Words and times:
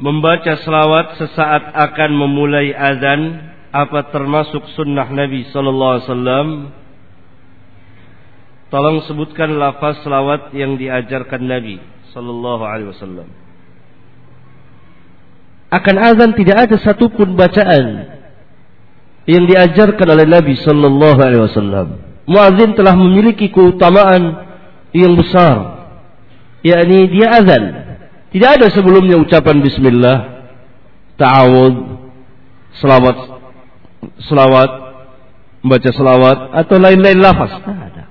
membaca 0.00 0.56
selawat 0.64 1.20
sesaat 1.20 1.76
akan 1.76 2.10
memulai 2.16 2.72
azan 2.72 3.52
apa 3.70 4.10
termasuk 4.10 4.66
sunnah 4.74 5.06
Nabi 5.12 5.46
sallallahu 5.52 5.92
alaihi 5.94 6.06
wasallam? 6.08 6.48
Tolong 8.72 8.98
sebutkan 9.06 9.60
lafaz 9.60 10.00
selawat 10.02 10.56
yang 10.56 10.80
diajarkan 10.80 11.44
Nabi 11.44 11.78
sallallahu 12.16 12.64
alaihi 12.64 12.90
wasallam. 12.90 13.28
Akan 15.70 15.96
azan 16.02 16.34
tidak 16.34 16.66
ada 16.66 16.76
satupun 16.82 17.38
bacaan 17.38 18.18
yang 19.28 19.46
diajarkan 19.46 20.08
oleh 20.10 20.26
Nabi 20.26 20.58
sallallahu 20.58 21.20
alaihi 21.20 21.44
wasallam. 21.46 21.88
Muazin 22.26 22.74
telah 22.74 22.94
memiliki 22.94 23.50
keutamaan 23.50 24.48
yang 24.90 25.14
besar, 25.14 25.86
yakni 26.62 27.10
dia 27.10 27.42
azan 27.42 27.89
tidak 28.30 28.50
ada 28.62 28.66
sebelumnya 28.70 29.18
ucapan 29.18 29.58
bismillah, 29.58 30.18
ta'awud, 31.18 31.74
selawat, 32.78 33.18
selawat, 34.22 34.70
membaca 35.66 35.90
selawat 35.90 36.38
atau 36.54 36.76
lain-lain 36.78 37.18
lafaz. 37.18 37.58
Tidak 37.58 37.74
ada. 37.90 38.04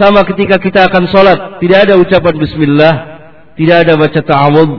Sama 0.00 0.24
ketika 0.24 0.56
kita 0.56 0.88
akan 0.88 1.12
sholat, 1.12 1.60
tidak 1.60 1.84
ada 1.84 2.00
ucapan 2.00 2.34
bismillah, 2.40 2.94
tidak 3.60 3.76
ada 3.84 3.92
baca 4.00 4.20
ta'awud, 4.24 4.70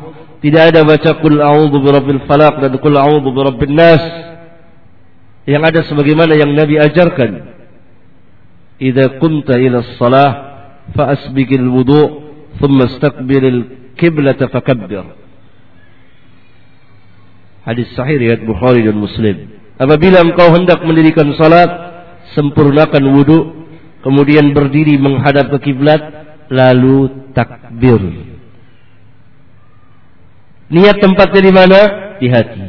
tidak 0.41 0.73
ada 0.73 0.81
baca 0.81 1.11
kul 1.21 1.37
a'udhu 1.37 1.77
birabbil 1.77 2.25
falaq 2.25 2.57
dan 2.57 2.73
kul 2.81 2.97
a'udhu 2.97 3.29
birabbin 3.29 3.77
nas. 3.77 4.01
Yang 5.45 5.63
ada 5.73 5.79
sebagaimana 5.85 6.33
yang 6.33 6.57
Nabi 6.57 6.81
ajarkan. 6.81 7.53
Idza 8.81 9.21
kunta 9.21 9.61
ila 9.61 9.85
shalah 10.01 10.31
fa 10.97 11.13
asbiqil 11.13 11.69
wudu' 11.69 12.09
thumma 12.57 12.89
istaqbilil 12.89 13.80
kiblata 14.01 14.49
fakabbir. 14.49 15.05
Hadis 17.61 17.93
sahih 17.93 18.17
riwayat 18.17 18.41
Bukhari 18.41 18.81
dan 18.81 18.97
Muslim. 18.97 19.61
Apabila 19.77 20.25
engkau 20.25 20.49
hendak 20.49 20.81
mendirikan 20.81 21.29
salat, 21.37 21.69
sempurnakan 22.33 23.05
wudu, 23.13 23.39
kemudian 24.01 24.49
berdiri 24.57 24.97
menghadap 24.97 25.53
ke 25.53 25.69
kiblat, 25.69 26.01
lalu 26.49 27.29
takbir. 27.37 28.01
Niat 30.73 30.97
tempatnya 30.97 31.41
di 31.45 31.53
mana? 31.53 31.79
Di 32.17 32.27
hati. 32.33 32.65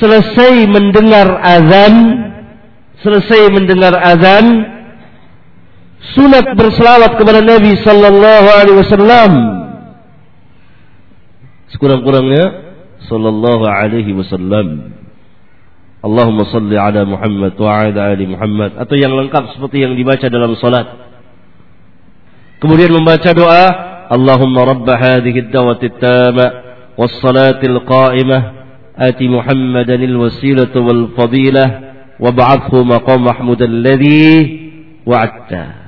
Selesai 0.00 0.68
mendengar 0.68 1.40
azan, 1.40 1.94
selesai 3.00 3.52
mendengar 3.52 3.92
azan, 3.96 4.46
sunat 6.10 6.58
berselawat 6.58 7.14
kepada 7.14 7.40
Nabi 7.40 7.78
sallallahu 7.78 8.48
alaihi 8.50 8.78
wasallam. 8.82 9.32
Sekurang-kurangnya 11.70 12.44
sallallahu 13.06 13.64
alaihi 13.64 14.12
wasallam. 14.12 14.98
Allahumma 16.02 16.50
salli 16.50 16.74
ala 16.74 17.06
Muhammad 17.06 17.54
wa 17.54 17.70
ala 17.78 18.10
ali 18.10 18.26
Muhammad 18.26 18.74
atau 18.74 18.98
yang 18.98 19.14
lengkap 19.14 19.54
seperti 19.54 19.86
yang 19.86 19.94
dibaca 19.94 20.26
dalam 20.26 20.58
salat. 20.58 21.14
Kemudian 22.58 22.90
membaca 22.90 23.30
doa, 23.30 23.66
Allahumma 24.10 24.66
rabb 24.66 24.86
hadhihi 24.86 25.46
ad-dawati 25.46 25.86
at-tama 25.94 26.46
was-salati 26.98 27.70
al-qa'imah 27.70 28.42
ati 28.98 29.30
Muhammadan 29.30 30.02
al-wasilata 30.02 30.82
wal-fadilah 30.82 31.68
wab'athhu 32.18 32.82
maqam 32.82 33.22
mahmud 33.22 33.62
alladhi 33.62 34.34
wa'adta. 35.06 35.81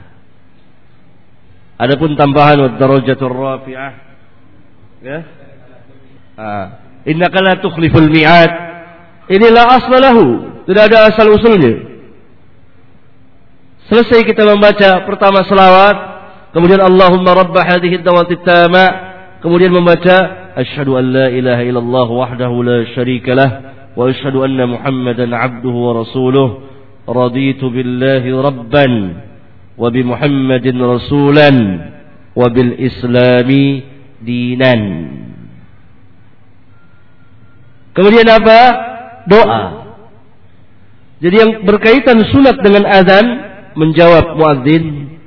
Adapun 1.74 2.14
tambahan 2.14 2.58
wa 2.62 2.70
darajatur 2.78 3.34
rafi'ah 3.34 3.92
ya. 5.02 5.18
Ah, 6.34 6.66
innaka 7.06 7.38
la 7.42 7.58
tukhliful 7.58 8.08
mi'ad. 8.10 8.52
Inilah 9.30 9.80
aslahu, 9.80 10.24
tidak 10.68 10.92
ada 10.92 10.98
asal 11.10 11.32
usulnya. 11.32 11.96
Selesai 13.88 14.24
kita 14.24 14.48
membaca 14.48 15.04
pertama 15.04 15.44
selawat, 15.44 15.96
kemudian 16.56 16.80
Allahumma 16.80 17.36
rabb 17.36 17.56
hadhihi 17.56 18.00
dawati 18.00 18.40
tama, 18.44 18.84
kemudian 19.44 19.72
membaca 19.72 20.44
asyhadu 20.56 20.96
an 20.96 21.04
la 21.12 21.26
ilaha 21.28 21.62
illallah 21.66 22.08
wahdahu 22.08 22.64
la 22.64 22.78
syarika 22.94 23.34
lah 23.34 23.50
wa 23.92 24.08
asyhadu 24.08 24.46
anna 24.46 24.70
muhammadan 24.70 25.34
abduhu 25.34 25.78
wa 25.78 25.92
rasuluh 26.00 26.48
raditu 27.04 27.68
billahi 27.68 28.30
rabban 28.32 28.92
وبمحمد 29.77 30.65
رسولا 30.67 31.51
وبالإسلام 32.35 33.51
dinan. 34.23 34.81
Kemudian 37.95 38.27
apa? 38.27 38.59
Doa. 39.27 39.63
Jadi 41.19 41.35
yang 41.35 41.51
berkaitan 41.67 42.23
sunat 42.31 42.63
dengan 42.63 42.87
azan 42.87 43.25
menjawab 43.75 44.39
muadzin. 44.39 45.19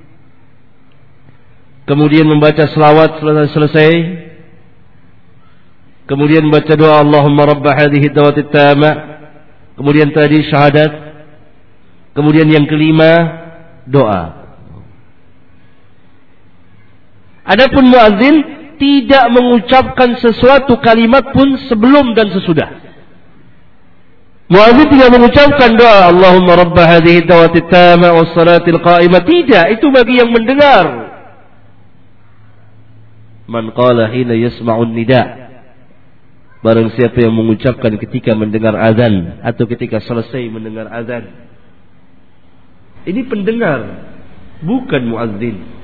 Kemudian 1.84 2.24
membaca 2.24 2.64
selawat 2.64 3.20
selesai, 3.20 3.48
selesai. 3.52 3.90
Kemudian 6.08 6.48
membaca 6.48 6.72
doa 6.72 7.04
Allahumma 7.04 7.48
rabb 7.48 7.64
hadhihi 7.64 8.08
dawati 8.08 8.48
tama. 8.48 9.20
Kemudian 9.76 10.08
tadi 10.12 10.40
syahadat. 10.48 10.92
Kemudian 12.16 12.48
yang 12.48 12.64
kelima 12.64 13.12
doa. 13.84 14.35
Adapun 17.47 17.87
muadzin 17.87 18.35
tidak 18.75 19.25
mengucapkan 19.31 20.19
sesuatu 20.19 20.77
kalimat 20.83 21.31
pun 21.31 21.55
sebelum 21.71 22.11
dan 22.11 22.27
sesudah. 22.35 22.69
Muadzin 24.47 24.87
tidak 24.91 25.11
mengucapkan 25.11 25.75
doa 25.75 26.11
Allahumma 26.11 26.55
rabb 26.55 26.75
hadhihi 26.75 27.27
dawati 27.27 27.67
tama 27.67 28.15
was 28.15 28.31
salatil 28.31 28.79
qa'imah 28.79 29.23
tidak 29.23 29.79
itu 29.79 29.87
bagi 29.91 30.19
yang 30.19 30.31
mendengar. 30.31 30.85
Man 33.47 33.71
qala 33.75 34.11
hina 34.11 34.35
yasma'un 34.35 34.91
nida. 34.91 35.47
Barang 36.63 36.91
siapa 36.99 37.15
yang 37.15 37.31
mengucapkan 37.31 37.95
ketika 37.95 38.35
mendengar 38.35 38.75
azan 38.75 39.39
atau 39.39 39.67
ketika 39.71 40.03
selesai 40.03 40.51
mendengar 40.51 40.91
azan. 40.91 41.47
Ini 43.07 43.23
pendengar, 43.31 43.79
bukan 44.67 45.01
muadzin. 45.07 45.76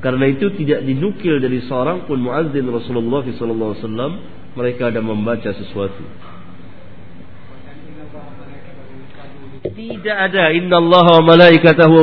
Karena 0.00 0.24
itu 0.32 0.48
tidak 0.56 0.80
dinukil 0.88 1.44
dari 1.44 1.60
seorang 1.68 2.08
pun 2.08 2.24
muazzin 2.24 2.64
Rasulullah 2.64 3.20
SAW 3.20 4.12
mereka 4.56 4.88
ada 4.88 5.04
membaca 5.04 5.52
sesuatu. 5.52 6.02
Tidak 9.60 10.16
ada 10.16 10.56
inna 10.56 10.80
Allah 10.80 11.06
wa 11.20 11.22
malaikatahu 11.36 12.00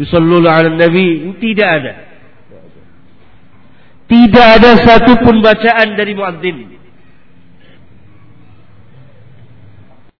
yusalluna 0.00 0.48
'alan 0.48 0.80
nabi, 0.80 1.36
tidak 1.44 1.68
ada. 1.68 1.94
Tidak 4.04 4.46
ada 4.60 4.70
satu 4.80 5.20
pun 5.20 5.44
bacaan 5.44 5.96
dari 5.96 6.12
muazzin. 6.16 6.83